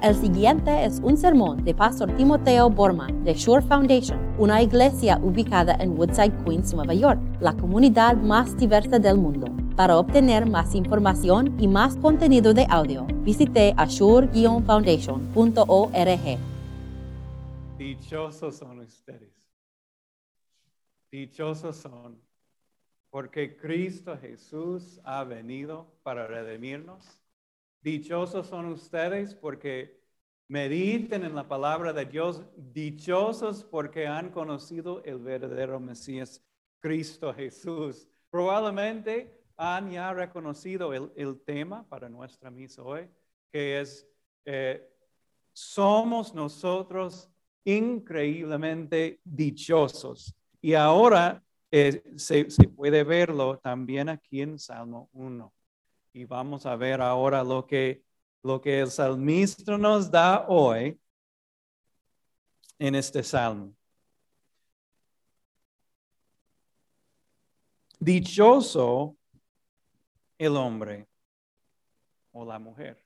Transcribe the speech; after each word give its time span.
El 0.00 0.14
siguiente 0.14 0.84
es 0.84 1.00
un 1.02 1.16
sermón 1.16 1.64
de 1.64 1.74
Pastor 1.74 2.14
Timoteo 2.14 2.70
Borman 2.70 3.24
de 3.24 3.34
Shore 3.34 3.66
Foundation, 3.66 4.32
una 4.38 4.62
iglesia 4.62 5.18
ubicada 5.20 5.74
en 5.80 5.98
Woodside, 5.98 6.44
Queens, 6.44 6.72
Nueva 6.72 6.94
York, 6.94 7.20
la 7.40 7.52
comunidad 7.52 8.16
más 8.16 8.56
diversa 8.56 9.00
del 9.00 9.18
mundo. 9.18 9.48
Para 9.74 9.98
obtener 9.98 10.46
más 10.46 10.76
información 10.76 11.60
y 11.60 11.66
más 11.66 11.96
contenido 11.96 12.54
de 12.54 12.64
audio, 12.70 13.08
visite 13.24 13.74
ashore-foundation.org. 13.76 16.38
Dichosos 17.76 18.56
son 18.56 18.78
ustedes. 18.78 19.34
Dichosos 21.10 21.76
son 21.76 22.22
porque 23.10 23.56
Cristo 23.56 24.16
Jesús 24.16 25.00
ha 25.02 25.24
venido 25.24 25.92
para 26.04 26.28
redimirnos. 26.28 27.04
Dichosos 27.80 28.46
son 28.46 28.66
ustedes 28.66 29.34
porque 29.34 30.00
mediten 30.48 31.24
en 31.24 31.34
la 31.34 31.46
palabra 31.46 31.92
de 31.92 32.04
Dios. 32.04 32.42
Dichosos 32.56 33.64
porque 33.64 34.06
han 34.06 34.30
conocido 34.30 35.02
el 35.04 35.18
verdadero 35.18 35.78
Mesías, 35.80 36.44
Cristo 36.80 37.32
Jesús. 37.34 38.08
Probablemente 38.30 39.38
han 39.56 39.90
ya 39.90 40.12
reconocido 40.12 40.92
el, 40.92 41.40
tema 41.44 41.86
para 41.88 42.08
nuestra 42.08 42.50
misa 42.50 42.82
hoy, 42.82 43.08
que 43.50 43.80
es, 43.80 44.08
eh, 44.44 44.88
somos 45.52 46.34
nosotros 46.34 47.28
increíblemente 47.64 49.20
dichosos. 49.24 50.34
Y 50.60 50.74
ahora 50.74 51.42
eh, 51.70 52.02
se, 52.16 52.44
puede 52.74 53.04
verlo 53.04 53.58
también 53.58 54.08
aquí 54.08 54.40
en 54.40 54.58
Salmo 54.58 55.10
1. 55.12 55.52
Y 56.18 56.24
vamos 56.24 56.66
a 56.66 56.74
ver 56.74 57.00
ahora 57.00 57.44
lo 57.44 57.64
que, 57.64 58.02
lo 58.42 58.60
que 58.60 58.80
el 58.80 58.90
salmista 58.90 59.78
nos 59.78 60.10
da 60.10 60.46
hoy 60.48 61.00
en 62.76 62.96
este 62.96 63.22
salmo. 63.22 63.72
Dichoso 68.00 69.16
el 70.38 70.56
hombre 70.56 71.08
o 72.32 72.44
la 72.44 72.58
mujer 72.58 73.00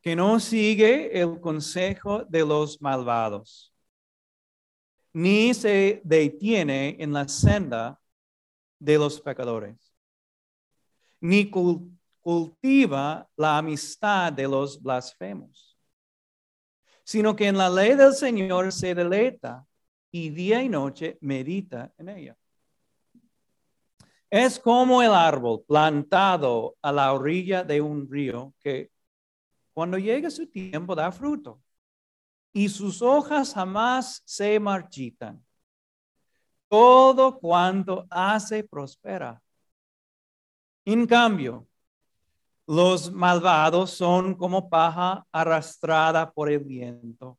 que 0.00 0.16
no 0.16 0.40
sigue 0.40 1.16
el 1.16 1.38
consejo 1.38 2.24
de 2.24 2.44
los 2.44 2.82
malvados 2.82 3.72
ni 5.12 5.54
se 5.54 6.00
detiene 6.02 6.96
en 6.98 7.12
la 7.12 7.28
senda 7.28 8.00
de 8.80 8.98
los 8.98 9.20
pecadores, 9.20 9.85
ni 11.20 11.50
cultiva 11.50 13.28
la 13.36 13.58
amistad 13.58 14.32
de 14.32 14.48
los 14.48 14.82
blasfemos, 14.82 15.76
sino 17.04 17.34
que 17.34 17.46
en 17.46 17.56
la 17.56 17.70
ley 17.70 17.94
del 17.94 18.14
Señor 18.14 18.72
se 18.72 18.94
deleita 18.94 19.66
y 20.10 20.30
día 20.30 20.62
y 20.62 20.68
noche 20.68 21.18
medita 21.20 21.92
en 21.98 22.08
ella. 22.08 22.36
Es 24.28 24.58
como 24.58 25.02
el 25.02 25.12
árbol 25.12 25.64
plantado 25.66 26.76
a 26.82 26.90
la 26.90 27.12
orilla 27.12 27.62
de 27.62 27.80
un 27.80 28.10
río 28.10 28.54
que 28.60 28.90
cuando 29.72 29.98
llega 29.98 30.30
su 30.30 30.46
tiempo 30.46 30.94
da 30.94 31.12
fruto 31.12 31.62
y 32.52 32.68
sus 32.68 33.02
hojas 33.02 33.52
jamás 33.52 34.22
se 34.24 34.58
marchitan. 34.58 35.44
Todo 36.68 37.38
cuanto 37.38 38.06
hace 38.10 38.64
prospera. 38.64 39.42
En 40.86 41.06
cambio, 41.06 41.68
los 42.66 43.12
malvados 43.12 43.90
son 43.90 44.34
como 44.34 44.70
paja 44.70 45.26
arrastrada 45.30 46.32
por 46.32 46.50
el 46.50 46.60
viento. 46.60 47.38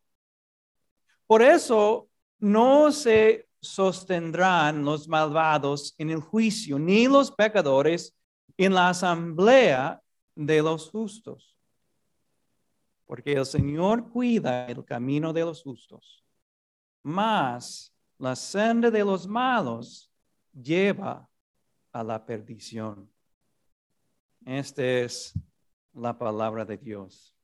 Por 1.26 1.42
eso 1.42 2.08
no 2.38 2.92
se 2.92 3.48
sostendrán 3.60 4.86
los 4.86 5.08
malvados 5.08 5.96
en 5.98 6.12
el 6.12 6.20
juicio, 6.20 6.78
ni 6.78 7.08
los 7.08 7.32
pecadores 7.32 8.16
en 8.56 8.76
la 8.76 8.90
asamblea 8.90 10.00
de 10.36 10.62
los 10.62 10.92
justos 10.92 11.58
porque 13.08 13.32
el 13.32 13.46
Señor 13.46 14.10
cuida 14.10 14.68
el 14.68 14.84
camino 14.84 15.32
de 15.32 15.42
los 15.42 15.64
justos, 15.64 16.24
mas 17.02 17.92
la 18.20 18.36
senda 18.36 18.92
de 18.92 19.04
los 19.04 19.26
malos 19.26 20.12
lleva 20.52 21.28
a 21.94 22.04
la 22.04 22.24
perdición. 22.24 23.10
Esta 24.48 24.82
es 24.82 25.34
la 25.92 26.18
palabra 26.18 26.64
de 26.64 26.78
Dios. 26.78 27.36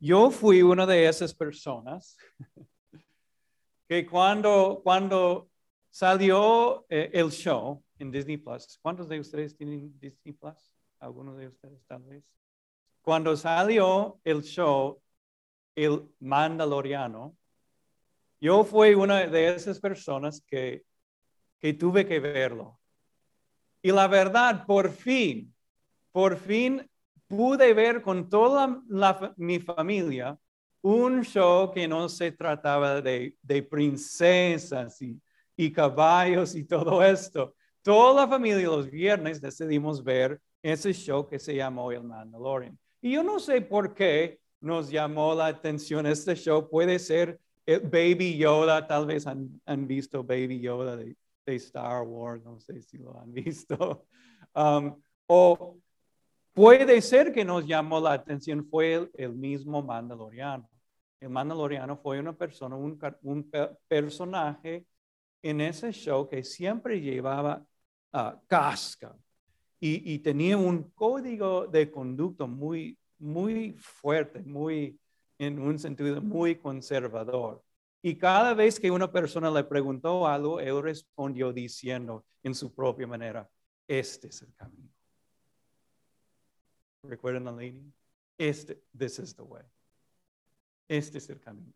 Yo 0.00 0.32
fui 0.32 0.62
una 0.62 0.84
de 0.84 1.06
esas 1.06 1.32
personas 1.32 2.16
que 3.88 4.04
cuando, 4.04 4.80
cuando 4.82 5.48
salió 5.90 6.84
eh, 6.88 7.12
el 7.12 7.30
show 7.30 7.84
en 8.00 8.10
Disney 8.10 8.36
Plus, 8.36 8.80
¿cuántos 8.82 9.08
de 9.08 9.20
ustedes 9.20 9.56
tienen 9.56 9.96
Disney 10.00 10.32
Plus? 10.32 10.74
¿Algunos 10.98 11.36
de 11.36 11.46
ustedes 11.46 11.86
tal 11.86 12.02
vez? 12.02 12.24
Cuando 13.02 13.36
salió 13.36 14.18
el 14.24 14.42
show 14.42 15.00
El 15.76 16.12
Mandaloriano, 16.18 17.36
yo 18.40 18.64
fui 18.64 18.94
una 18.94 19.24
de 19.28 19.54
esas 19.54 19.78
personas 19.78 20.42
que, 20.44 20.84
que 21.60 21.74
tuve 21.74 22.04
que 22.04 22.18
verlo. 22.18 22.79
Y 23.82 23.92
la 23.92 24.08
verdad, 24.08 24.64
por 24.66 24.90
fin, 24.90 25.54
por 26.12 26.36
fin 26.36 26.88
pude 27.26 27.72
ver 27.74 28.02
con 28.02 28.28
toda 28.28 28.82
mi 29.36 29.58
familia 29.60 30.38
un 30.82 31.22
show 31.22 31.70
que 31.70 31.86
no 31.86 32.08
se 32.08 32.32
trataba 32.32 33.00
de, 33.00 33.36
princesas 33.70 35.00
y, 35.56 35.72
caballos 35.72 36.54
y 36.54 36.64
todo 36.64 37.04
esto. 37.04 37.54
Toda 37.82 38.22
la 38.22 38.28
familia 38.28 38.66
los 38.66 38.90
viernes 38.90 39.40
decidimos 39.40 40.02
ver 40.02 40.40
ese 40.62 40.92
show 40.92 41.26
que 41.28 41.38
se 41.38 41.54
llamó 41.54 41.92
El 41.92 42.04
Mandalorian. 42.04 42.78
Y 43.00 43.12
yo 43.12 43.22
no 43.22 43.38
sé 43.38 43.60
por 43.60 43.94
qué 43.94 44.40
nos 44.60 44.90
llamó 44.90 45.34
la 45.34 45.46
atención 45.46 46.06
este 46.06 46.34
show. 46.34 46.68
Puede 46.68 46.98
ser 46.98 47.38
Baby 47.66 48.36
Yoda, 48.36 48.86
tal 48.86 49.06
vez 49.06 49.26
han, 49.26 49.86
visto 49.86 50.24
Baby 50.24 50.60
Yoda 50.60 50.98
Star 51.56 52.02
Wars, 52.02 52.42
no 52.44 52.58
sé 52.60 52.82
si 52.82 52.98
lo 52.98 53.18
han 53.18 53.32
visto. 53.32 54.06
Um, 54.54 55.00
o 55.26 55.78
puede 56.52 57.00
ser 57.00 57.32
que 57.32 57.44
nos 57.44 57.66
llamó 57.66 58.00
la 58.00 58.12
atención 58.12 58.66
fue 58.68 59.10
el, 59.14 59.32
mismo 59.34 59.82
Mandaloriano. 59.82 60.68
El 61.20 61.30
Mandaloriano 61.30 61.96
fue 61.96 62.18
una 62.18 62.32
persona, 62.32 62.76
un, 62.76 62.98
personaje 63.86 64.86
en 65.42 65.60
ese 65.60 65.92
show 65.92 66.28
que 66.28 66.42
siempre 66.42 67.00
llevaba 67.00 67.64
uh, 68.12 68.32
casca, 68.46 69.14
y, 69.82 70.18
tenía 70.18 70.58
un 70.58 70.90
código 70.90 71.66
de 71.66 71.90
conducta 71.90 72.44
muy, 72.44 72.98
muy 73.18 73.72
fuerte, 73.78 74.42
muy, 74.42 74.98
en 75.38 75.58
un 75.58 75.78
sentido 75.78 76.20
muy 76.20 76.56
conservador. 76.56 77.62
Y 78.02 78.16
cada 78.16 78.54
vez 78.54 78.80
que 78.80 78.90
una 78.90 79.10
persona 79.10 79.50
le 79.50 79.64
preguntó 79.64 80.26
algo, 80.26 80.60
él 80.60 80.82
respondió 80.82 81.52
diciendo 81.52 82.24
en 82.42 82.54
su 82.54 82.74
propia 82.74 83.06
manera, 83.06 83.48
este 83.86 84.28
es 84.28 84.42
el 84.42 84.54
camino. 84.54 84.88
¿Recuerdan 87.02 87.44
la 87.44 87.52
línea? 87.52 87.84
Este, 88.38 88.82
this 88.96 89.18
is 89.18 89.34
the 89.34 89.42
way. 89.42 89.64
Este 90.88 91.18
es 91.18 91.28
el 91.28 91.40
camino. 91.40 91.72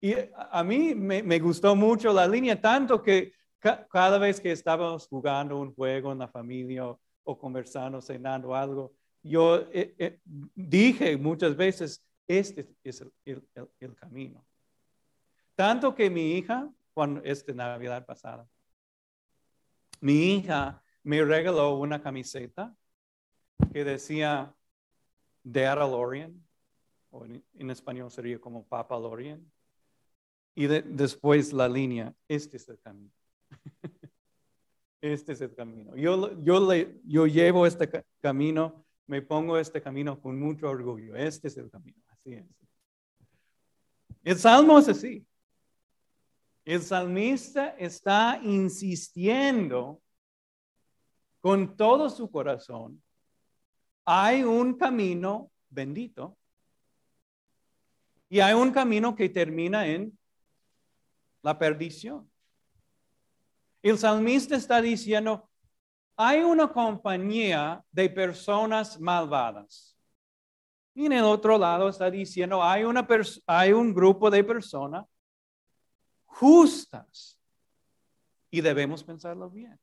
Y 0.00 0.14
a 0.34 0.64
mí 0.64 0.94
me, 0.96 1.38
gustó 1.38 1.76
mucho 1.76 2.12
la 2.12 2.26
línea, 2.26 2.60
tanto 2.60 3.00
que 3.00 3.32
cada 3.60 4.18
vez 4.18 4.40
que 4.40 4.50
estábamos 4.50 5.06
jugando 5.06 5.58
un 5.60 5.72
juego 5.72 6.10
en 6.10 6.18
la 6.18 6.26
familia 6.26 6.86
o 7.22 7.38
conversando, 7.38 8.00
cenando 8.00 8.54
algo, 8.54 8.92
yo 9.22 9.60
eh, 9.72 9.94
eh, 9.98 10.20
dije 10.24 11.16
muchas 11.16 11.56
veces, 11.56 12.04
este 12.26 12.68
es 12.82 13.04
el, 13.24 13.94
camino. 13.94 14.44
Tanto 15.54 15.94
que 15.94 16.10
mi 16.10 16.36
hija, 16.36 16.70
cuando 16.94 17.22
esta 17.22 17.52
Navidad 17.52 18.04
pasada, 18.06 18.48
mi 20.00 20.36
hija 20.36 20.82
me 21.02 21.24
regaló 21.24 21.76
una 21.76 22.02
camiseta 22.02 22.74
que 23.72 23.84
decía 23.84 24.54
Dad 25.42 25.78
Lorian, 25.78 26.42
o 27.10 27.24
en, 27.24 27.70
español 27.70 28.10
sería 28.10 28.40
como 28.40 28.66
Papa 28.66 28.98
Lorian, 28.98 29.44
y 30.54 30.66
después 30.66 31.52
la 31.52 31.68
línea, 31.68 32.14
este 32.28 32.56
es 32.56 32.68
el 32.68 32.78
camino. 32.80 33.12
Este 35.02 35.32
es 35.32 35.40
el 35.40 35.52
camino. 35.52 35.96
Yo, 35.96 36.40
yo, 36.44 36.72
yo 37.04 37.26
llevo 37.26 37.66
este 37.66 37.90
camino, 38.20 38.86
me 39.08 39.20
pongo 39.20 39.58
este 39.58 39.82
camino 39.82 40.20
con 40.20 40.38
mucho 40.38 40.70
orgullo. 40.70 41.16
Este 41.16 41.48
es 41.48 41.56
el 41.56 41.68
camino. 41.68 42.00
Así 42.06 42.34
es. 42.34 42.46
El 44.22 44.38
salmo 44.38 44.78
es 44.78 44.88
así. 44.88 45.26
El 46.64 46.82
salmista 46.82 47.70
está 47.78 48.38
insistiendo 48.42 50.00
con 51.40 51.76
todo 51.76 52.08
su 52.08 52.30
corazón 52.30 53.02
hay 54.04 54.42
un 54.42 54.74
camino 54.74 55.50
bendito 55.68 56.36
y 58.28 58.40
hay 58.40 58.54
un 58.54 58.70
camino 58.72 59.14
que 59.14 59.28
termina 59.28 59.86
en 59.86 60.18
la 61.42 61.58
perdición. 61.58 62.30
El 63.82 63.98
salmista 63.98 64.56
está 64.56 64.80
diciendo, 64.80 65.48
hay 66.16 66.40
una 66.40 66.72
compañía 66.72 67.84
de 67.90 68.08
personas 68.08 68.98
malvadas. 69.00 69.96
Y 70.94 71.06
en 71.06 71.12
el 71.12 71.24
otro 71.24 71.58
lado 71.58 71.88
está 71.88 72.10
diciendo, 72.10 72.62
hay, 72.62 72.84
una 72.84 73.06
hay 73.46 73.72
un 73.72 73.92
grupo 73.92 74.30
de 74.30 74.44
personas 74.44 75.04
justas. 76.32 77.38
Y 78.50 78.60
debemos 78.60 79.02
pensarlo 79.04 79.50
bien. 79.50 79.78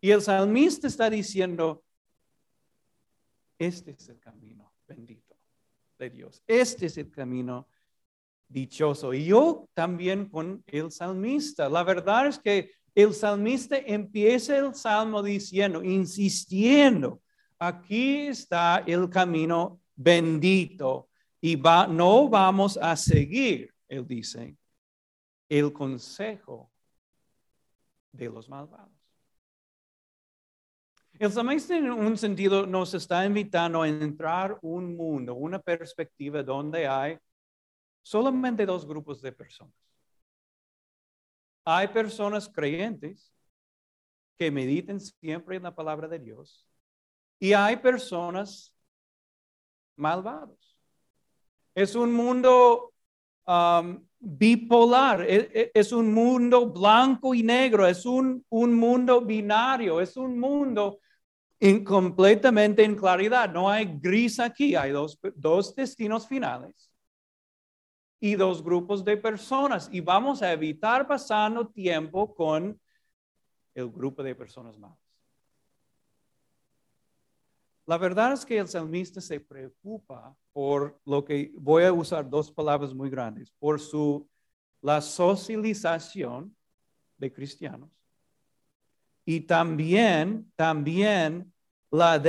Y 0.00 0.10
el 0.10 0.22
salmista 0.22 0.86
está 0.86 1.10
diciendo, 1.10 1.84
este 3.58 3.92
es 3.92 4.08
el 4.08 4.18
camino 4.18 4.72
bendito 4.86 5.36
de 5.98 6.10
Dios. 6.10 6.42
Este 6.46 6.86
es 6.86 6.96
el 6.98 7.10
camino 7.10 7.68
dichoso. 8.48 9.12
Y 9.12 9.26
yo 9.26 9.68
también 9.74 10.28
con 10.28 10.62
el 10.66 10.90
salmista. 10.90 11.68
La 11.68 11.82
verdad 11.82 12.26
es 12.26 12.38
que 12.38 12.72
el 12.94 13.14
salmista 13.14 13.76
empieza 13.76 14.56
el 14.56 14.74
salmo 14.74 15.22
diciendo, 15.22 15.82
insistiendo, 15.82 17.22
aquí 17.58 18.26
está 18.28 18.78
el 18.86 19.08
camino 19.08 19.80
bendito 19.94 21.08
y 21.40 21.56
va, 21.56 21.86
no 21.86 22.28
vamos 22.28 22.76
a 22.76 22.96
seguir, 22.96 23.72
él 23.88 24.06
dice, 24.06 24.56
el 25.48 25.72
consejo 25.72 26.70
de 28.12 28.28
los 28.28 28.48
malvados. 28.48 28.92
El 31.18 31.32
salmista 31.32 31.76
en 31.76 31.90
un 31.90 32.16
sentido 32.16 32.64
nos 32.66 32.94
está 32.94 33.24
invitando 33.24 33.82
a 33.82 33.88
entrar 33.88 34.56
un 34.62 34.96
mundo, 34.96 35.34
una 35.34 35.58
perspectiva 35.58 36.42
donde 36.42 36.86
hay 36.86 37.18
solamente 38.02 38.64
dos 38.64 38.86
grupos 38.86 39.20
de 39.20 39.32
personas. 39.32 39.74
Hay 41.64 41.88
personas 41.88 42.48
creyentes 42.48 43.32
que 44.38 44.50
mediten 44.50 45.00
siempre 45.00 45.56
en 45.56 45.64
la 45.64 45.74
palabra 45.74 46.06
de 46.06 46.20
Dios 46.20 46.66
y 47.40 47.52
hay 47.52 47.76
personas 47.76 48.72
malvados. 49.96 50.78
Es 51.74 51.94
un 51.94 52.12
mundo 52.12 52.92
um, 53.48 54.04
bipolar, 54.20 55.22
e, 55.22 55.50
e, 55.54 55.70
es, 55.74 55.92
un 55.92 56.12
mundo 56.12 56.70
blanco 56.70 57.34
y 57.34 57.42
negro, 57.42 57.86
es 57.86 58.04
un, 58.04 58.44
un 58.50 58.74
mundo 58.74 59.22
binario, 59.22 60.00
es 60.00 60.16
un 60.16 60.38
mundo 60.38 61.00
completamente 61.84 62.84
en 62.84 62.94
claridad. 62.94 63.52
No 63.52 63.68
hay 63.68 63.86
gris 64.00 64.38
aquí, 64.38 64.76
hay 64.76 64.92
dos, 64.92 65.18
dos 65.34 65.74
destinos 65.74 66.28
finales 66.28 66.92
y 68.20 68.34
dos 68.34 68.62
grupos 68.62 69.04
de 69.04 69.16
personas. 69.16 69.88
Y 69.90 70.00
vamos 70.00 70.42
a 70.42 70.52
evitar 70.52 71.06
pasando 71.06 71.68
tiempo 71.68 72.34
con 72.34 72.78
el 73.74 73.90
grupo 73.90 74.22
de 74.22 74.34
personas 74.34 74.78
malas. 74.78 75.07
La 77.88 77.96
verdad 77.96 78.34
es 78.34 78.44
que 78.44 78.58
el 78.58 78.68
salmista 78.68 79.18
se 79.20 79.40
preocupa 79.40 80.36
por 80.52 81.00
lo 81.06 81.24
que 81.24 81.50
voy 81.54 81.84
a 81.84 81.92
usar 81.92 82.28
dos 82.28 82.52
palabras 82.52 82.92
muy 82.92 83.08
grandes, 83.08 83.50
por 83.58 83.80
su 83.80 84.28
la 84.82 85.00
socialización 85.00 86.54
de 87.16 87.32
cristianos 87.32 87.88
y 89.24 89.40
también 89.40 90.52
también 90.54 91.50
la 91.90 92.22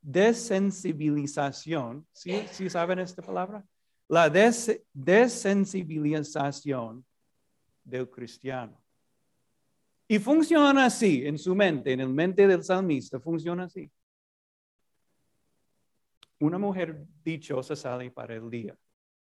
desensibilización. 0.00 2.06
¿Sí, 2.12 2.44
¿Sí 2.52 2.70
saben 2.70 3.00
esta 3.00 3.22
palabra? 3.22 3.64
la 4.12 4.28
desensibilización 4.28 7.04
del 7.82 8.10
cristiano. 8.10 8.78
Y 10.06 10.18
funciona 10.18 10.84
así 10.84 11.26
en 11.26 11.38
su 11.38 11.54
mente, 11.54 11.94
en 11.94 12.00
el 12.00 12.10
mente 12.10 12.46
del 12.46 12.62
salmista, 12.62 13.18
funciona 13.18 13.64
así. 13.64 13.90
Una 16.42 16.58
mujer 16.58 17.06
dichosa 17.24 17.76
sale 17.76 18.10
para 18.10 18.34
el 18.34 18.50
día, 18.50 18.76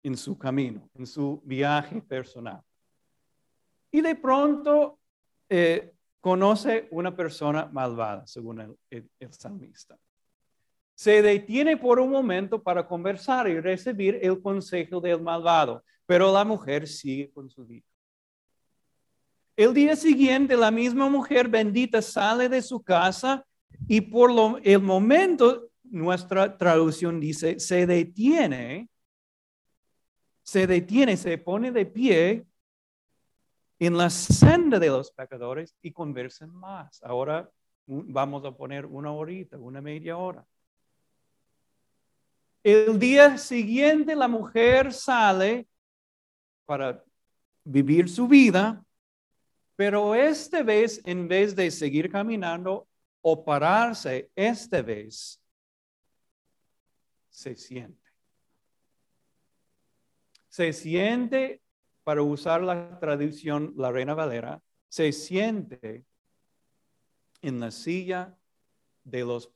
en 0.03 0.17
su 0.17 0.39
camino, 0.39 0.89
en 0.95 1.07
su 1.07 1.43
viaje 1.45 2.01
personal. 2.01 2.63
Y 3.91 4.01
de 4.01 4.15
pronto 4.15 4.99
eh, 5.49 5.95
conoce 6.21 6.89
una 6.91 7.15
persona 7.15 7.69
malvada, 7.73 8.27
según 8.27 8.77
el 8.91 9.33
salmista 9.33 9.99
se 10.99 11.23
detiene 11.23 11.77
por 11.77 12.01
un 12.01 12.11
momento 12.11 12.61
para 12.61 12.85
conversar 12.85 13.49
y 13.49 13.61
recibir 13.61 14.19
el 14.21 14.43
consejo 14.43 15.01
del 15.01 15.23
malvado, 15.23 15.85
pero 16.05 16.33
la 16.33 16.45
mujer 16.45 16.89
sigue 16.89 17.31
con 17.31 17.49
su 17.49 17.65
vida. 17.65 17.87
El 19.55 19.73
día 19.75 19.95
siguiente, 19.95 20.57
la 20.57 20.73
misma 20.73 21.09
mujer 21.09 21.47
bendita 21.47 22.03
sale 22.03 22.49
de 22.49 22.61
su 22.61 22.83
casa 22.83 23.47
y 23.87 24.01
por 24.01 24.61
el 24.65 24.83
momento, 24.83 25.68
nuestra 25.91 26.57
traducción 26.57 27.21
dice, 27.21 27.59
se 27.59 27.87
detiene, 27.87 28.89
se 30.43 30.67
detiene, 30.67 31.17
se 31.17 31.39
pone 31.39 31.73
de 31.73 31.87
pie 31.87 32.47
en 33.79 33.97
la 33.97 34.11
senda 34.11 34.79
de 34.79 34.89
los 34.89 35.11
pecadores 35.11 35.75
y 35.83 35.93
conversan 35.93 36.55
más. 36.55 37.03
Ahora 37.03 37.51
vamos 37.87 38.45
a 38.45 38.53
poner 38.53 38.87
una 38.87 39.13
horita, 39.13 39.57
una 39.59 39.81
media 39.81 40.17
hora. 40.17 40.47
El 42.63 42.99
día 42.99 43.39
siguiente 43.39 44.17
la 44.17 44.29
mujer 44.29 44.93
sale 44.93 45.69
para 46.67 47.03
vivir 47.65 48.09
su 48.09 48.27
vida, 48.27 48.85
pero 49.77 50.15
esta 50.15 50.63
vez, 50.63 51.01
en 51.05 51.29
vez 51.29 51.55
de 51.55 51.71
seguir 51.71 52.11
caminando 52.11 52.89
o 53.21 53.45
pararse, 53.45 54.31
esta 54.35 54.83
vez 54.83 55.41
se 57.39 57.55
siente. 57.55 58.11
Se 60.49 60.73
siente, 60.73 61.63
para 62.03 62.23
usar 62.23 62.63
la 62.63 62.99
traducción, 62.99 63.75
la 63.77 63.93
Reina 63.93 64.15
Valera, 64.15 64.61
se 64.89 65.13
siente 65.13 66.05
en 67.41 67.61
la 67.61 67.71
silla 67.71 68.37
de 69.05 69.21
los, 69.21 69.53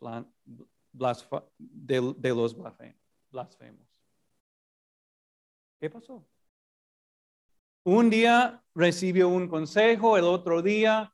de 0.92 2.28
los 2.28 2.56
blasfemos 2.56 3.02
blasfemos. 3.32 3.88
¿Qué 5.80 5.90
pasó? 5.90 6.24
Un 7.82 8.10
día 8.10 8.62
recibió 8.76 9.28
un 9.28 9.48
consejo, 9.48 10.16
el 10.16 10.24
otro 10.24 10.62
día 10.62 11.12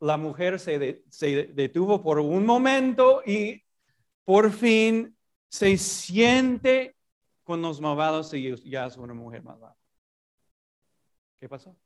la 0.00 0.18
mujer 0.18 0.60
se, 0.60 1.02
se 1.08 1.44
detuvo 1.46 2.02
por 2.02 2.18
un 2.18 2.44
momento 2.44 3.22
y 3.24 3.62
por 4.24 4.50
fin 4.50 5.16
se 5.50 5.76
siente 5.76 6.96
con 7.44 7.60
los 7.60 7.78
malvados 7.78 8.32
y 8.32 8.56
ya 8.70 8.86
es 8.86 8.96
una 8.96 9.12
mujer 9.12 9.42
malvada. 9.42 9.76
¿Qué 11.38 11.46
pasó? 11.46 11.76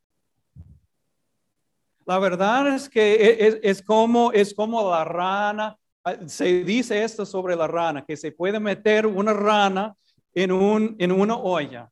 La 2.06 2.20
verdad 2.20 2.74
es 2.76 2.88
que 2.88 3.14
e, 3.14 3.46
es, 3.48 3.58
es, 3.62 3.82
como, 3.82 4.30
es 4.30 4.54
como 4.54 4.88
la 4.88 5.04
rana 5.04 5.76
Ah, 6.06 6.18
se 6.26 6.62
dice 6.64 7.02
esto 7.02 7.24
sobre 7.24 7.56
la 7.56 7.66
rana, 7.66 8.04
que 8.04 8.14
se 8.14 8.30
puede 8.30 8.60
meter 8.60 9.06
una 9.06 9.32
rana 9.32 9.96
en, 10.34 10.52
un, 10.52 10.96
en 10.98 11.10
una 11.10 11.34
olla 11.38 11.90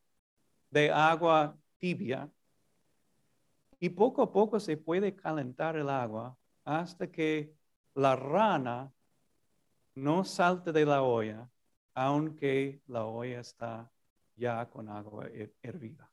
de 0.69 0.91
agua 0.91 1.57
tibia 1.79 2.29
y 3.79 3.89
poco 3.89 4.21
a 4.21 4.31
poco 4.31 4.59
se 4.59 4.77
puede 4.77 5.15
calentar 5.15 5.75
el 5.77 5.89
agua 5.89 6.37
hasta 6.63 7.11
que 7.11 7.55
la 7.95 8.15
rana 8.15 8.93
no 9.95 10.23
salte 10.23 10.71
de 10.71 10.85
la 10.85 11.01
olla, 11.01 11.49
aunque 11.93 12.81
la 12.87 13.05
olla 13.05 13.39
está 13.39 13.89
ya 14.35 14.69
con 14.69 14.89
agua 14.89 15.29
hervida. 15.61 16.11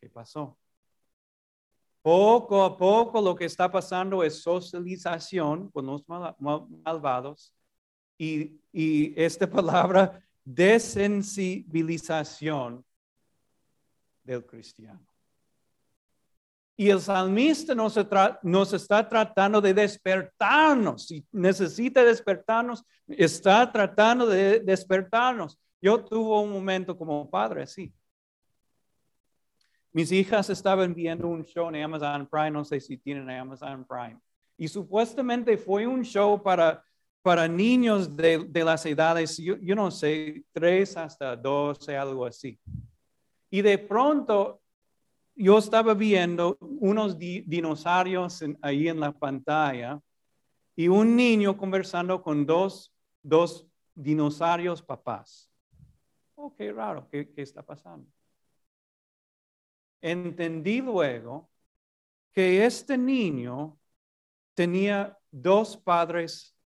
¿Qué 0.00 0.10
pasó? 0.10 0.58
Poco 2.02 2.62
a 2.62 2.76
poco 2.76 3.22
lo 3.22 3.34
que 3.34 3.46
está 3.46 3.70
pasando 3.70 4.22
es 4.22 4.42
socialización 4.42 5.70
con 5.70 5.86
los 5.86 6.04
malvados 6.06 7.54
y, 8.18 8.60
esta 9.16 9.48
palabra 9.50 10.22
desensibilización 10.44 12.84
del 14.22 14.44
cristiano. 14.44 15.13
Y 16.76 16.90
el 16.90 17.00
salmista 17.00 17.74
nos, 17.74 17.98
nos, 18.42 18.72
está 18.72 19.08
tratando 19.08 19.60
de 19.60 19.72
despertarnos. 19.72 21.06
Si 21.06 21.24
necesita 21.30 22.02
despertarnos, 22.02 22.84
está 23.06 23.70
tratando 23.70 24.26
de 24.26 24.60
despertarnos. 24.60 25.58
Yo 25.80 26.04
tuve 26.04 26.40
un 26.42 26.50
momento 26.50 26.96
como 26.96 27.30
padre 27.30 27.62
así. 27.62 27.92
Mis 29.92 30.10
hijas 30.10 30.50
estaban 30.50 30.92
viendo 30.94 31.28
un 31.28 31.44
show 31.44 31.68
en 31.68 31.82
Amazon 31.82 32.26
Prime, 32.26 32.50
no 32.50 32.64
sé 32.64 32.80
si 32.80 32.96
tienen 32.96 33.30
Amazon 33.30 33.86
Prime. 33.86 34.18
Y 34.56 34.66
supuestamente 34.66 35.56
fue 35.56 35.86
un 35.86 36.02
show 36.02 36.42
para 36.42 36.82
para 37.24 37.48
niños 37.48 38.14
de, 38.14 38.44
de 38.50 38.62
las 38.62 38.84
edades, 38.84 39.38
yo, 39.38 39.56
yo 39.56 39.74
no 39.74 39.90
sé, 39.90 40.44
3 40.52 40.94
hasta 40.98 41.34
12, 41.34 41.96
algo 41.96 42.26
así. 42.26 42.60
Y 43.48 43.62
de 43.62 43.78
pronto 43.78 44.60
yo 45.36 45.58
estaba 45.58 45.94
viendo 45.94 46.56
unos 46.60 47.18
di- 47.18 47.42
dinosaurios 47.46 48.42
en- 48.42 48.58
ahí 48.62 48.88
en 48.88 49.00
la 49.00 49.12
pantalla 49.12 50.00
y 50.76 50.88
un 50.88 51.16
niño 51.16 51.56
conversando 51.56 52.22
con 52.22 52.46
dos, 52.46 52.92
dos 53.22 53.66
dinosaurios 53.94 54.82
papás. 54.82 55.50
Oh, 56.36 56.54
qué 56.54 56.72
raro, 56.72 57.08
¿qué, 57.10 57.30
qué 57.32 57.42
está 57.42 57.62
pasando? 57.62 58.08
Entendí 60.00 60.80
luego 60.80 61.48
que 62.32 62.64
este 62.66 62.98
niño 62.98 63.78
tenía 64.54 65.16
dos 65.30 65.76
padres 65.76 66.56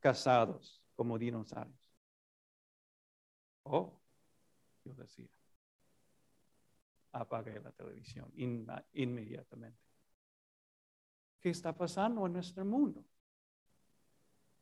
casados 0.00 0.82
como 0.94 1.18
dinosaurios. 1.18 1.90
Oh, 3.64 3.98
yo 4.84 4.94
decía. 4.94 5.35
Apagué 7.18 7.58
la 7.60 7.72
televisión 7.72 8.30
inmediatamente. 8.92 9.80
¿Qué 11.40 11.48
está 11.48 11.74
pasando 11.74 12.26
en 12.26 12.34
nuestro 12.34 12.62
mundo? 12.62 13.02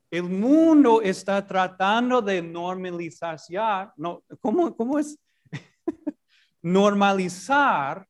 El 0.08 0.22
mundo 0.22 1.02
está 1.02 1.44
tratando 1.44 2.22
de 2.22 2.40
normalizar, 2.40 3.92
no, 3.96 4.22
¿cómo, 4.40 4.76
cómo 4.76 5.00
es? 5.00 5.18
normalizar 6.62 8.08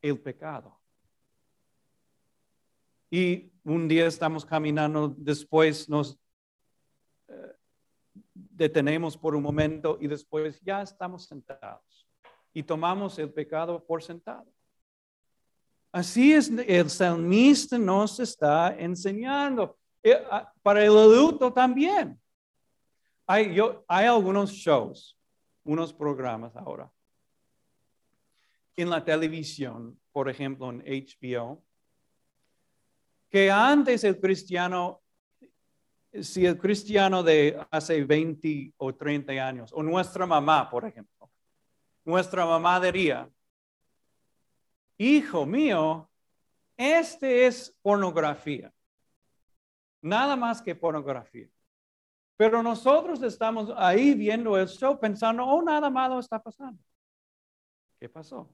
el 0.00 0.20
pecado. 0.20 0.80
Y 3.10 3.50
un 3.64 3.88
día 3.88 4.06
estamos 4.06 4.46
caminando, 4.46 5.08
después 5.08 5.88
nos 5.88 6.16
eh, 7.26 7.56
detenemos 8.32 9.16
por 9.16 9.34
un 9.34 9.42
momento 9.42 9.98
y 10.00 10.06
después 10.06 10.60
ya 10.60 10.82
estamos 10.82 11.24
sentados 11.26 11.97
y 12.58 12.64
tomamos 12.64 13.16
el 13.20 13.32
pecado 13.32 13.84
por 13.86 14.02
sentado. 14.02 14.52
Así 15.92 16.32
es, 16.32 16.50
el 16.50 16.90
salmista 16.90 17.78
nos 17.78 18.18
está 18.18 18.74
enseñando. 18.76 19.78
Eh, 20.02 20.20
ah, 20.28 20.52
Para 20.60 20.84
el 20.84 20.90
adulto 20.90 21.52
también. 21.52 22.20
Hay, 23.28 23.54
yo, 23.54 23.84
hay 23.86 24.06
algunos 24.06 24.50
shows, 24.50 25.16
unos 25.62 25.92
programas 25.92 26.56
ahora. 26.56 26.90
En 28.74 28.90
la 28.90 29.04
televisión, 29.04 29.96
por 30.10 30.28
ejemplo, 30.28 30.68
en 30.70 30.80
HBO, 30.80 31.62
que 33.30 33.52
antes 33.52 34.02
el 34.02 34.18
cristiano, 34.18 35.00
si 36.20 36.44
el 36.44 36.58
cristiano 36.58 37.22
de 37.22 37.64
hace 37.70 38.02
20 38.02 38.74
o 38.78 38.92
30 38.92 39.32
años, 39.46 39.70
o 39.72 39.80
nuestra 39.80 40.26
mamá, 40.26 40.68
por 40.68 40.84
ejemplo, 40.84 41.17
nuestra 42.08 42.46
mamá 42.46 42.80
diría, 42.80 43.30
hijo 44.96 45.44
mío, 45.44 46.08
este 46.74 47.46
es 47.46 47.76
pornografía. 47.82 48.72
Nada 50.00 50.34
más 50.34 50.62
que 50.62 50.74
pornografía. 50.74 51.50
Pero 52.38 52.62
nosotros 52.62 53.22
estamos 53.22 53.70
ahí 53.76 54.14
viendo 54.14 54.56
el 54.56 54.68
show 54.68 54.98
pensando, 54.98 55.44
oh, 55.44 55.60
nada 55.60 55.90
malo 55.90 56.18
está 56.18 56.42
pasando. 56.42 56.82
¿Qué 58.00 58.08
pasó? 58.08 58.48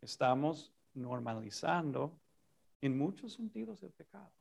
Estamos 0.00 0.72
normalizando 0.94 2.18
en 2.80 2.98
muchos 2.98 3.34
sentidos 3.34 3.80
el 3.84 3.92
pecado. 3.92 4.32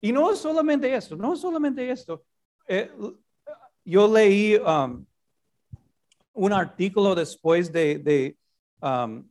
Y 0.00 0.12
no 0.12 0.36
solamente 0.36 0.94
esto, 0.94 1.16
no 1.16 1.34
solamente 1.34 1.90
esto. 1.90 2.24
Eh, 2.68 2.92
yo 3.84 4.06
leí 4.06 4.54
um, 4.56 5.04
un 6.34 6.52
artículo 6.52 7.14
después 7.14 7.72
de, 7.72 7.98
de, 7.98 8.36
um, 8.80 9.26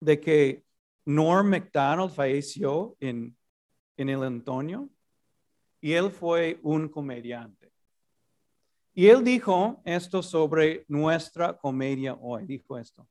de 0.00 0.20
que 0.20 0.64
Norm 1.04 1.48
MacDonald 1.48 2.10
falleció 2.10 2.96
en, 3.00 3.36
en 3.96 4.08
el 4.08 4.22
Antonio 4.22 4.88
y 5.80 5.92
él 5.92 6.10
fue 6.10 6.60
un 6.62 6.88
comediante. 6.88 7.72
Y 8.94 9.06
él 9.06 9.24
dijo 9.24 9.80
esto 9.84 10.22
sobre 10.22 10.84
nuestra 10.86 11.56
comedia 11.56 12.14
hoy. 12.14 12.44
Dijo 12.44 12.76
esto. 12.76 13.08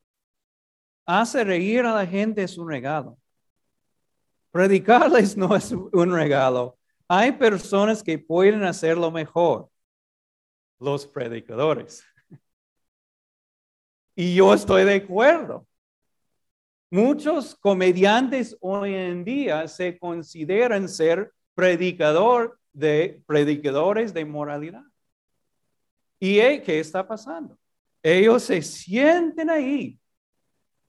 Hace 1.05 1.43
reír 1.43 1.85
a 1.85 1.95
la 1.95 2.05
gente 2.05 2.43
es 2.43 2.57
un 2.57 2.69
regalo. 2.69 3.17
Predicarles 4.51 5.35
no 5.35 5.55
es 5.55 5.71
un 5.71 6.13
regalo. 6.13 6.77
Hay 7.07 7.31
personas 7.31 8.03
que 8.03 8.19
pueden 8.19 8.63
hacerlo 8.63 9.09
mejor. 9.11 9.69
Los 10.79 11.07
predicadores. 11.07 12.03
Y 14.15 14.35
yo 14.35 14.53
estoy 14.53 14.83
de 14.83 14.95
acuerdo. 14.95 15.65
Muchos 16.89 17.55
comediantes 17.55 18.57
hoy 18.59 18.93
en 18.93 19.23
día 19.23 19.67
se 19.67 19.97
consideran 19.97 20.89
ser 20.89 21.33
predicador 21.55 22.59
de 22.73 23.23
predicadores 23.25 24.13
de 24.13 24.25
moralidad. 24.25 24.83
¿Y 26.19 26.35
qué 26.35 26.79
está 26.79 27.07
pasando? 27.07 27.57
Ellos 28.03 28.43
se 28.43 28.61
sienten 28.61 29.49
ahí 29.49 29.97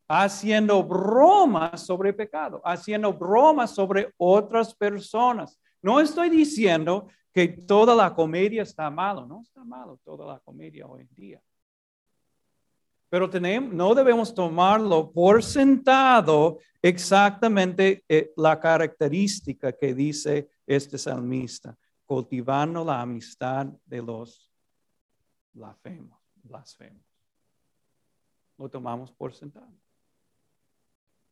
haciendo 0.08 0.82
bromas 0.82 1.86
sobre 1.86 2.12
pecado, 2.12 2.60
haciendo 2.64 3.12
bromas 3.12 3.74
sobre 3.74 4.12
otras 4.16 4.74
personas. 4.74 5.58
No 5.80 6.00
estoy 6.00 6.28
diciendo 6.28 7.06
que 7.32 7.48
toda 7.48 7.94
la 7.94 8.14
comedia 8.14 8.62
está 8.62 8.90
malo, 8.90 9.26
no 9.26 9.40
está 9.40 9.64
malo 9.64 9.98
toda 10.04 10.26
la 10.26 10.38
comedia 10.40 10.86
hoy 10.86 11.02
en 11.02 11.14
día. 11.14 11.42
Pero 13.12 13.28
tenemos, 13.28 13.74
no 13.74 13.94
debemos 13.94 14.34
tomarlo 14.34 15.12
por 15.12 15.44
sentado 15.44 16.60
exactamente 16.80 18.02
eh, 18.08 18.32
la 18.38 18.58
característica 18.58 19.70
que 19.70 19.92
dice 19.92 20.48
este 20.66 20.96
salmista, 20.96 21.76
cultivando 22.06 22.82
la 22.82 23.02
amistad 23.02 23.66
de 23.84 24.00
los 24.00 24.50
blasfemos. 25.52 26.18
blasfemos. 26.42 27.04
Lo 28.56 28.70
tomamos 28.70 29.12
por 29.12 29.34
sentado. 29.34 29.68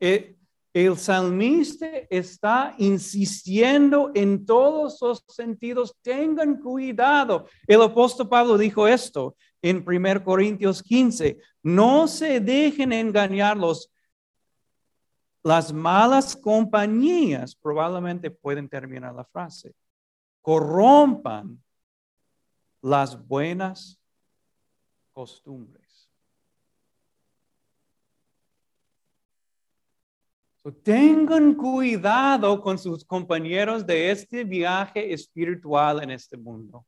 Eh, 0.01 0.37
el 0.73 0.97
salmista 0.97 1.87
está 2.09 2.75
insistiendo 2.79 4.13
en 4.15 4.47
todos 4.47 5.01
los 5.01 5.25
sentidos, 5.29 5.97
tengan 6.01 6.61
cuidado. 6.61 7.47
El 7.67 7.83
apóstol 7.83 8.29
Pablo 8.29 8.57
dijo 8.57 8.87
esto 8.87 9.37
en 9.63 9.85
1 9.87 10.25
Corintios 10.25 10.83
15, 10.83 11.39
no 11.63 12.07
se 12.07 12.41
dejen 12.41 12.93
engañarlos. 12.93 13.91
Las 15.43 15.73
malas 15.73 16.37
compañías, 16.37 17.57
probablemente 17.57 18.31
pueden 18.31 18.69
terminar 18.69 19.15
la 19.15 19.25
frase, 19.25 19.75
corrompan 20.43 21.63
las 22.83 23.27
buenas 23.27 23.99
costumbres. 25.13 25.80
Tengan 30.83 31.55
cuidado 31.55 32.61
con 32.61 32.79
sus 32.79 33.03
compañeros 33.05 33.87
de 33.87 34.11
este 34.11 34.45
viaje 34.45 35.13
espiritual 35.13 36.03
en 36.03 36.11
este 36.11 36.37
mundo. 36.37 36.85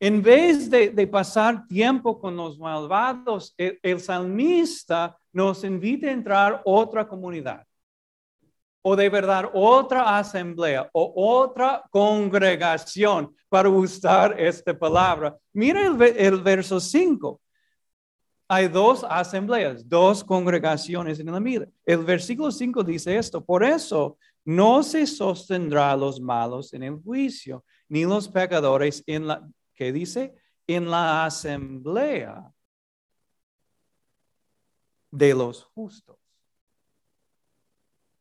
En 0.00 0.20
vez 0.20 0.68
de, 0.70 1.06
pasar 1.06 1.66
tiempo 1.66 2.18
con 2.18 2.36
los 2.36 2.58
malvados, 2.58 3.54
el, 3.56 3.78
el, 3.82 4.00
salmista 4.00 5.16
nos 5.32 5.62
invita 5.64 6.08
a 6.08 6.12
entrar 6.12 6.62
otra 6.64 7.06
comunidad, 7.06 7.64
o 8.82 8.94
de 8.94 9.08
verdad 9.08 9.50
otra 9.52 10.18
asamblea, 10.18 10.88
o 10.92 11.12
otra 11.16 11.84
congregación, 11.90 13.34
para 13.48 13.68
usar 13.68 14.38
esta 14.40 14.76
palabra. 14.76 15.36
Mira 15.52 15.86
el, 15.86 16.00
el 16.02 16.42
verso 16.42 16.78
5 16.80 17.40
hay 18.48 18.66
dos 18.66 19.04
asambleas, 19.08 19.86
dos 19.86 20.24
congregaciones 20.24 21.20
en 21.20 21.30
la 21.30 21.38
vida. 21.38 21.66
El 21.84 21.98
versículo 21.98 22.50
5 22.50 22.82
dice 22.82 23.16
esto, 23.16 23.44
por 23.44 23.62
eso 23.62 24.16
no 24.42 24.82
se 24.82 25.06
sostendrá 25.06 25.94
los 25.94 26.18
malos 26.18 26.72
en 26.72 26.82
el 26.82 26.96
juicio, 26.96 27.62
ni 27.88 28.04
los 28.04 28.26
pecadores 28.26 29.04
en 29.06 29.26
la, 29.26 29.46
¿qué 29.74 29.92
dice? 29.92 30.34
En 30.66 30.90
la 30.90 31.26
asamblea 31.26 32.50
de 35.10 35.34
los 35.34 35.64
justos. 35.64 36.16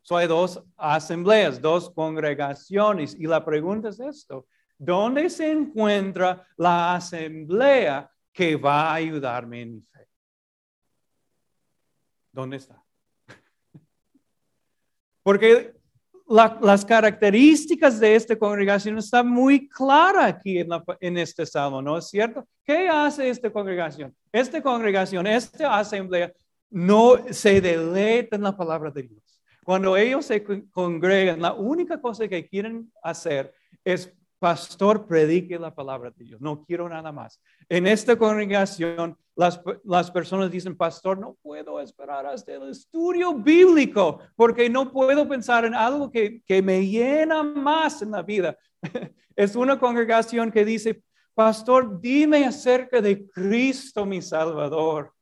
So 0.02 0.18
hay 0.18 0.28
dos 0.28 0.62
asambleas, 0.76 1.62
dos 1.62 1.90
congregaciones, 1.90 3.16
y 3.18 3.28
la 3.28 3.44
pregunta 3.44 3.90
es 3.90 4.00
esto, 4.00 4.46
¿dónde 4.78 5.30
se 5.30 5.52
encuentra 5.52 6.46
la 6.58 6.96
asamblea 6.96 8.10
que 8.34 8.58
va 8.58 8.92
a 8.92 8.96
ayudarme 8.96 9.62
en 9.62 9.76
mi 9.76 9.82
fe? 9.82 10.07
¿Dónde 12.38 12.58
está? 12.58 12.84
Porque 15.24 15.74
la- 16.28 16.60
las 16.62 16.86
características 16.86 18.00
de 18.00 18.14
esta 18.14 18.38
congregación 18.38 19.00
están 19.00 19.28
muy 19.28 19.68
claras 19.68 20.34
aquí 20.36 20.60
en, 20.60 20.70
la- 20.70 20.84
en 21.00 21.18
este 21.18 21.48
salmo, 21.48 21.82
¿no 21.82 21.98
es 21.98 22.08
cierto? 22.10 22.48
¿Qué 22.64 22.88
hace 22.90 23.28
esta 23.28 23.52
congregación? 23.52 24.16
Esta 24.32 24.62
congregación, 24.62 25.26
esta 25.26 25.80
asamblea, 25.80 26.32
no 26.70 27.16
se 27.32 27.60
deleita 27.60 28.36
en 28.36 28.44
la 28.44 28.56
palabra 28.56 28.92
de 28.92 29.02
Dios. 29.02 29.42
Cuando 29.64 29.98
ellos 29.98 30.24
se 30.24 30.44
con- 30.44 30.62
congregan, 30.70 31.42
la 31.42 31.54
única 31.54 32.00
cosa 32.00 32.28
que 32.28 32.48
quieren 32.48 32.92
hacer 33.02 33.52
es, 33.84 34.14
pastor, 34.40 35.06
predique 35.06 35.58
la 35.58 35.74
palabra 35.74 36.12
de 36.12 36.24
Dios. 36.24 36.42
No 36.42 36.64
quiero 36.64 36.88
nada 36.88 37.12
más. 37.12 37.40
En 37.70 37.88
esta 37.88 38.18
congregación, 38.18 39.18
las, 39.36 39.62
las 39.84 40.12
personas 40.12 40.52
dicen, 40.52 40.76
pastor, 40.76 41.20
no 41.20 41.38
puedo 41.42 41.80
esperar 41.80 42.26
hasta 42.26 42.54
el 42.54 42.70
estudio 42.70 43.34
bíblico 43.34 44.20
porque 44.36 44.70
no 44.70 44.92
puedo 44.92 45.28
pensar 45.28 45.66
en 45.66 45.74
algo 45.74 46.12
que, 46.12 46.42
que 46.46 46.62
me 46.62 46.86
llena 46.86 47.44
más 47.44 48.02
en 48.02 48.12
la 48.12 48.22
vida. 48.22 48.58
es 49.36 49.56
una 49.56 49.80
congregación 49.80 50.52
que 50.52 50.66
dice, 50.66 51.02
pastor, 51.34 52.00
dime 52.00 52.46
acerca 52.46 53.02
de 53.02 53.28
Cristo, 53.30 54.06
mi 54.06 54.22
Salvador 54.22 55.14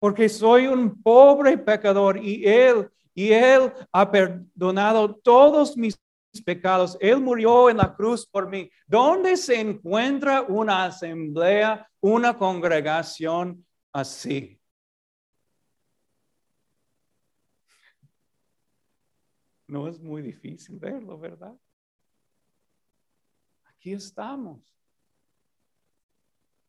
porque 0.00 0.28
soy 0.28 0.66
un 0.66 1.00
pobre 1.00 1.56
pecador 1.58 2.16
y 2.16 2.44
Él, 2.44 2.90
y 3.14 3.30
Él 3.32 3.70
ha 3.92 4.10
perdonado 4.10 5.14
todos 5.14 5.76
mis 5.76 6.00
pecados. 6.44 6.96
Él 7.00 7.20
murió 7.20 7.68
en 7.70 7.78
la 7.78 7.94
cruz 7.94 8.26
por 8.26 8.48
mí. 8.48 8.70
¿Dónde 8.86 9.36
se 9.36 9.58
encuentra 9.58 10.42
una 10.42 10.84
asamblea, 10.84 11.90
una 12.00 12.36
congregación 12.36 13.66
así? 13.92 14.60
No 19.66 19.88
es 19.88 20.00
muy 20.00 20.22
difícil 20.22 20.78
verlo, 20.78 21.18
¿verdad? 21.18 21.56
Aquí 23.64 23.92
estamos. 23.92 24.60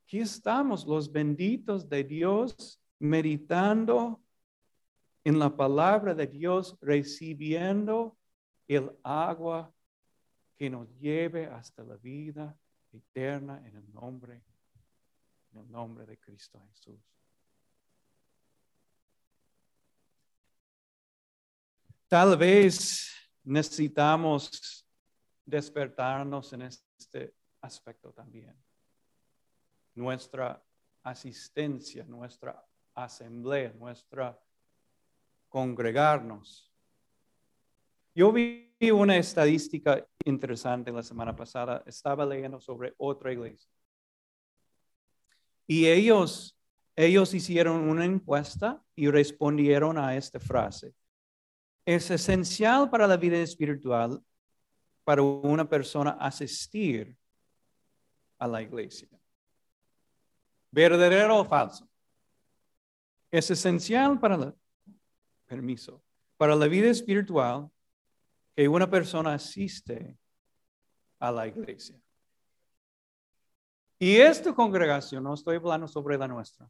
Aquí 0.04 0.20
estamos 0.20 0.86
los 0.86 1.12
benditos 1.12 1.88
de 1.88 2.04
Dios 2.04 2.82
meditando 3.00 4.22
en 5.24 5.40
la 5.40 5.56
palabra 5.56 6.14
de 6.14 6.28
Dios, 6.28 6.78
recibiendo 6.82 8.18
el 8.76 8.98
agua 9.04 9.74
que 10.56 10.70
nos 10.70 10.88
lleve 11.00 11.48
hasta 11.48 11.84
la 11.84 11.98
vida 11.98 12.58
eterna 12.92 13.62
en 13.66 13.76
el 13.76 13.94
nombre, 13.94 14.44
en 15.52 15.60
el 15.60 15.72
nombre 15.72 16.06
de 16.06 16.18
Cristo 16.18 16.62
Jesús. 16.70 17.00
Tal 22.08 22.38
vez 22.38 23.12
necesitamos 23.44 24.86
despertarnos 25.46 26.54
en 26.54 26.62
este 26.64 27.36
aspecto 27.62 28.14
también. 28.14 28.56
Nuestra 29.96 30.64
asistencia, 31.04 32.06
nuestra 32.06 32.66
asamblea, 32.94 33.74
nuestra 33.74 34.40
congregarnos. 35.50 36.71
Yo 38.14 38.32
vi 38.32 38.74
una 38.92 39.16
estadística 39.18 40.06
interesante 40.26 40.92
la 40.92 41.04
semana 41.04 41.36
pasada. 41.36 41.84
Estaba 41.86 42.26
leyendo 42.26 42.60
sobre 42.60 42.94
otra 42.98 43.32
iglesia. 43.32 43.70
Y 45.66 45.88
ellos, 45.88 46.58
ellos 46.96 47.34
hicieron 47.34 47.88
una 47.90 48.04
encuesta 48.04 48.84
y 48.96 49.10
respondieron 49.10 49.98
a 49.98 50.16
esta 50.18 50.40
frase. 50.40 50.94
Es 51.86 52.12
esencial 52.12 52.90
para 52.90 53.08
la 53.08 53.16
vida 53.16 53.38
espiritual 53.38 54.22
para 55.06 55.22
una 55.22 55.68
persona 55.68 56.12
asistir 56.12 57.16
a 58.38 58.48
la 58.48 58.62
iglesia. 58.62 59.08
¿Verdadero 60.70 61.40
o 61.40 61.46
falso? 61.46 61.88
Es 63.30 63.50
esencial 63.50 64.20
para 64.20 64.38
la, 64.38 64.56
permiso, 65.46 66.04
para 66.38 66.56
la 66.56 66.68
vida 66.68 66.90
espiritual 66.90 67.72
que 68.62 68.68
una 68.68 68.88
persona 68.88 69.34
asiste 69.34 70.16
a 71.18 71.32
la 71.32 71.48
iglesia. 71.48 72.00
Y 73.98 74.18
esta 74.18 74.54
congregación, 74.54 75.24
no 75.24 75.34
estoy 75.34 75.56
hablando 75.56 75.88
sobre 75.88 76.16
la 76.16 76.28
nuestra, 76.28 76.70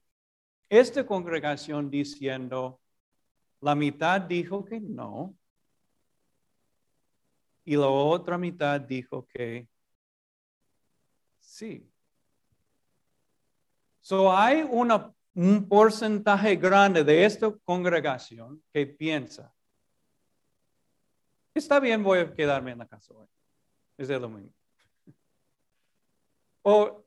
esta 0.70 1.06
congregación 1.06 1.90
diciendo, 1.90 2.80
la 3.60 3.76
mitad 3.76 4.22
dijo 4.22 4.64
que 4.64 4.80
no, 4.80 5.36
y 7.66 7.76
la 7.76 7.88
otra 7.88 8.38
mitad 8.38 8.80
dijo 8.80 9.28
que 9.28 9.68
sí. 11.42 11.92
So 14.00 14.32
hay 14.32 14.62
una, 14.62 15.14
un 15.34 15.68
porcentaje 15.68 16.56
grande 16.56 17.04
de 17.04 17.26
esta 17.26 17.54
congregación 17.66 18.64
que 18.72 18.88
piensa, 18.88 19.54
está 21.54 21.80
bien, 21.80 22.04
voy 22.04 22.20
a 22.20 22.34
quedarme 22.34 22.72
en 22.72 22.80
la 22.80 22.88
casa 22.88 23.14
hoy. 23.14 23.28
Es 23.98 24.10
el 24.10 24.22
domingo. 24.22 24.52
O 26.64 27.04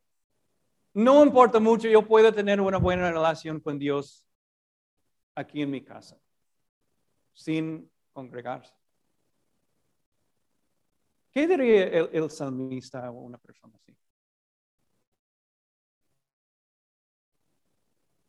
no 0.94 1.24
importa 1.24 1.58
mucho, 1.58 1.88
yo 1.88 2.06
puedo 2.06 2.32
tener 2.32 2.60
una 2.60 2.78
buena 2.78 3.10
relación 3.10 3.60
con 3.60 3.78
Dios 3.78 4.26
aquí 5.34 5.62
en 5.62 5.70
mi 5.70 5.82
casa, 5.82 6.16
sin 7.32 7.90
congregarse. 8.12 8.74
¿Qué 11.32 11.48
diría 11.48 11.84
el, 11.84 12.10
el 12.12 12.30
salmista 12.30 13.06
a 13.06 13.10
una 13.10 13.38
persona 13.38 13.76
así? 13.76 13.96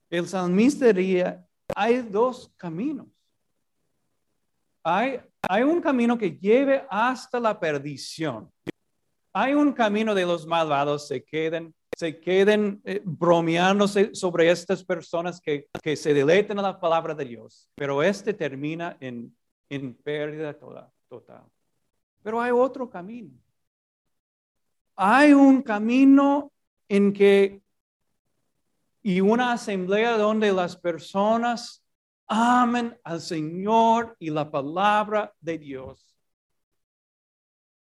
El 0.09 0.27
salmista 0.27 0.87
diría, 0.87 1.47
hay 1.75 2.01
dos 2.01 2.51
caminos. 2.57 3.07
Hay, 4.83 5.19
hay 5.47 5.63
un 5.63 5.81
camino 5.81 6.17
que 6.17 6.31
lleve 6.31 6.85
hasta 6.89 7.39
la 7.39 7.59
perdición. 7.59 8.51
Hay 9.33 9.53
un 9.53 9.73
camino 9.73 10.15
de 10.15 10.25
los 10.25 10.47
malvados 10.47 11.07
se 11.07 11.23
queden, 11.23 11.75
se 11.95 12.19
queden 12.19 12.81
eh, 12.85 13.01
bromeándose 13.03 14.13
sobre 14.13 14.49
estas 14.49 14.83
personas 14.83 15.41
que, 15.41 15.67
que 15.83 15.95
se 15.95 16.13
deleiten 16.13 16.57
a 16.59 16.61
la 16.61 16.79
palabra 16.79 17.13
de 17.13 17.25
Dios, 17.25 17.69
pero 17.75 18.01
este 18.01 18.33
termina 18.33 18.97
en, 18.99 19.35
en 19.69 19.93
pérdida 19.93 20.57
total. 21.09 21.43
Pero 22.23 22.41
hay 22.41 22.51
otro 22.51 22.89
camino. 22.89 23.31
Hay 24.95 25.33
un 25.33 25.61
camino 25.61 26.51
en 26.87 27.11
que 27.11 27.61
y 29.03 29.21
una 29.21 29.51
asamblea 29.51 30.17
donde 30.17 30.51
las 30.51 30.75
personas 30.75 31.84
amen 32.27 32.97
al 33.03 33.21
Señor 33.21 34.15
y 34.19 34.29
la 34.29 34.49
palabra 34.49 35.33
de 35.39 35.57
Dios. 35.57 36.17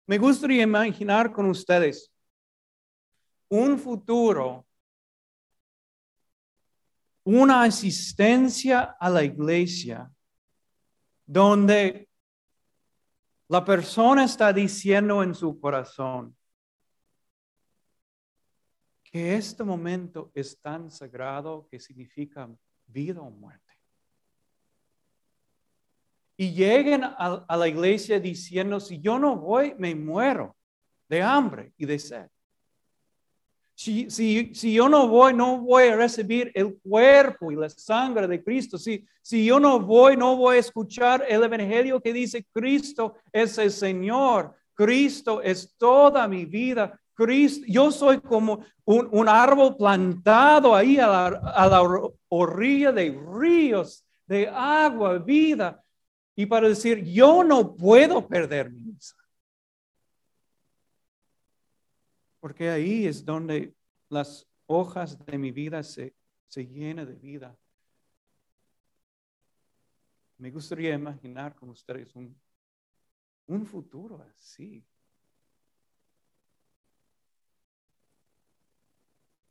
Me 0.08 0.18
gustaría 0.18 0.64
imaginar 0.64 1.32
con 1.32 1.48
ustedes 1.48 2.12
un 3.50 3.80
futuro, 3.80 4.68
una 7.24 7.64
asistencia 7.64 8.96
a 9.00 9.10
la 9.10 9.24
iglesia 9.24 10.12
donde 11.26 12.08
la 13.48 13.64
persona 13.64 14.26
está 14.26 14.52
diciendo 14.54 15.24
en 15.24 15.34
su 15.34 15.60
corazón 15.60 16.36
que 19.04 19.36
este 19.36 19.64
momento 19.64 20.32
es 20.36 20.60
tan 20.60 20.92
sagrado 20.92 21.68
que 21.70 21.80
significa 21.80 22.50
vida 22.86 23.22
o 23.22 23.30
muerte. 23.30 23.65
Y 26.38 26.52
lleguen 26.52 27.04
a, 27.04 27.46
a, 27.48 27.58
la 27.58 27.68
iglesia 27.68 28.20
diciendo, 28.20 28.80
si 28.80 29.00
yo 29.00 29.18
no 29.18 29.38
voy, 29.38 29.74
me 29.78 29.96
muero 29.96 30.56
de 31.08 31.22
hambre 31.22 31.72
y 31.78 31.86
de 31.86 32.00
sed. 32.00 32.28
Si, 33.78 34.10
si, 34.10 34.56
si 34.56 34.74
yo 34.74 34.88
no 34.88 35.08
voy, 35.10 35.34
no 35.34 35.58
voy 35.58 35.84
a 35.84 35.98
recibir 35.98 36.50
el 36.56 36.78
cuerpo 36.82 37.52
y 37.52 37.58
la 37.58 37.70
sangre 37.70 38.26
de 38.26 38.42
Cristo. 38.42 38.78
Si, 38.78 39.06
si 39.22 39.46
yo 39.46 39.60
no 39.60 39.82
voy, 39.82 40.16
no 40.16 40.38
voy 40.38 40.56
a 40.56 40.60
escuchar 40.60 41.26
el 41.28 41.44
evangelio 41.44 42.02
que 42.02 42.14
dice 42.14 42.46
Cristo 42.54 43.16
es 43.34 43.58
el 43.58 43.72
Señor. 43.72 44.56
Cristo 44.74 45.42
es 45.42 45.76
toda 45.78 46.26
mi 46.26 46.46
vida. 46.46 46.98
Cristo, 47.14 47.66
yo 47.68 47.92
soy 47.92 48.22
como 48.22 48.64
un, 48.86 49.10
un 49.12 49.28
árbol 49.28 49.76
plantado 49.76 50.74
ahí 50.74 50.98
a 50.98 51.08
la, 51.08 51.28
a 51.28 51.68
la 51.68 51.82
orilla 52.30 52.94
de 52.94 53.20
ríos 53.34 54.06
de 54.26 54.48
agua, 54.48 55.18
vida. 55.18 55.84
Y 56.36 56.46
para 56.46 56.68
decir, 56.68 57.04
yo 57.04 57.44
no 57.44 57.76
puedo 57.76 58.28
perder 58.28 58.70
mi 58.70 58.80
misa. 58.80 59.16
Porque 62.40 62.70
ahí 62.70 63.08
es 63.08 63.24
donde 63.24 63.74
las 64.10 64.48
hojas 64.66 65.18
de 65.26 65.38
mi 65.38 65.52
vida 65.52 65.82
se, 65.82 66.14
se 66.48 66.68
llenan 66.68 67.08
de 67.08 67.16
vida. 67.16 67.58
Me 70.38 70.52
gustaría 70.52 70.94
imaginar 70.94 71.56
con 71.56 71.70
ustedes 71.70 72.14
un, 72.16 72.40
un 73.48 73.66
futuro 73.66 74.22
así. 74.22 74.86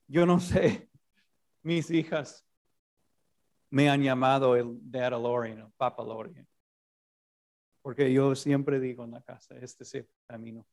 Yo 0.07 0.27
no 0.27 0.38
sé, 0.38 0.90
mis 1.62 1.90
hijas 1.90 2.47
me 3.70 3.88
han 3.88 4.03
llamado 4.03 4.55
el 4.55 4.79
Dad 4.83 5.12
Lorian, 5.12 5.59
el 5.59 5.73
Papa 5.73 6.05
Lorian, 6.05 6.47
porque 7.85 8.11
yo 8.11 8.35
siempre 8.35 8.81
digo 8.81 9.05
en 9.05 9.11
la 9.11 9.20
casa, 9.20 9.55
este 9.59 9.85
es 9.85 9.94
el 9.94 10.09
camino. 10.27 10.66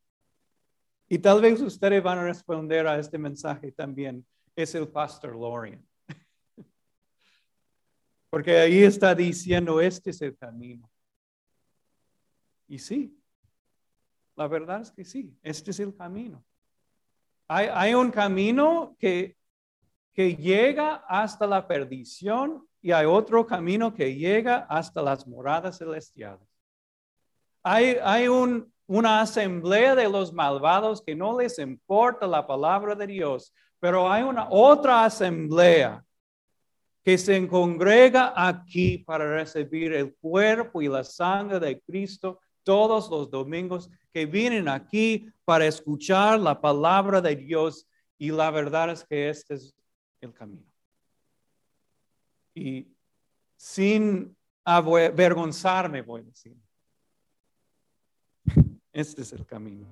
Y 1.10 1.19
tal 1.19 1.41
vez 1.41 1.60
ustedes 1.60 2.02
van 2.02 2.19
a 2.19 2.24
responder 2.24 2.88
a 2.88 2.97
este 2.97 3.17
mensaje 3.17 3.74
también, 3.74 4.26
es 4.56 4.74
el 4.76 4.88
Pastor 4.88 5.36
Lorian. 5.36 5.86
Porque 8.30 8.58
ahí 8.60 8.82
está 8.84 9.13
diciendo, 9.13 9.82
este 9.82 10.12
es 10.12 10.21
el 10.21 10.38
camino. 10.38 10.89
Y 12.69 12.80
sí, 12.80 13.21
la 14.38 14.47
verdad 14.47 14.80
es 14.80 14.91
que 14.93 15.04
sí, 15.04 15.38
este 15.43 15.71
es 15.71 15.82
el 15.82 15.93
camino. 15.93 16.41
Hay, 17.50 17.93
un 17.93 18.10
camino 18.10 18.95
que, 18.97 19.36
que 20.13 20.38
llega 20.38 21.04
hasta 21.10 21.45
la 21.45 21.67
perdición 21.67 22.65
y 22.82 22.93
hay 22.93 23.06
otro 23.06 23.45
camino 23.45 23.93
que 23.93 24.15
llega 24.15 24.60
hasta 24.69 25.02
las 25.02 25.28
moradas 25.28 25.78
celestiales. 25.78 26.51
Hay, 27.63 27.97
hay 28.04 28.28
un, 28.28 28.71
una 28.88 29.21
asamblea 29.21 29.95
de 29.95 30.10
los 30.10 30.34
malvados 30.34 31.02
que 31.02 31.15
no 31.15 31.39
les 31.39 31.60
importa 31.60 32.28
la 32.28 32.45
palabra 32.45 32.95
de 32.95 33.08
Dios, 33.08 33.54
pero 33.80 34.12
hay 34.12 34.24
una 34.24 34.47
otra 34.50 35.06
asamblea 35.06 36.04
que 37.04 37.17
se 37.17 37.47
congrega 37.47 38.34
aquí 38.36 39.00
para 39.00 39.36
recibir 39.36 39.93
el 39.93 40.15
cuerpo 40.15 40.82
y 40.82 40.88
la 40.88 41.04
sangre 41.04 41.60
de 41.60 41.82
Cristo 41.82 42.39
todos 42.63 43.10
los 43.10 43.30
domingos, 43.30 43.89
que 44.13 44.26
vienen 44.26 44.67
aquí 44.67 45.32
para 45.45 45.65
escuchar 45.65 46.39
la 46.39 46.60
palabra 46.60 47.21
de 47.21 47.36
Dios 47.36 47.88
y 48.17 48.32
la 48.32 48.52
verdad 48.52 48.91
es 48.91 49.04
que 49.04 49.30
este 49.30 49.56
es 49.56 49.74
el 50.19 50.34
camino. 50.34 50.67
Y 52.54 52.88
sin 53.56 54.36
avergonzarme 54.63 56.02
voy 56.02 56.21
a 56.21 56.26
decir, 56.26 56.56
este 58.93 59.21
es 59.21 59.34
el 59.34 59.45
camino. 59.45 59.88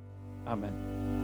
Amén. 0.46 1.19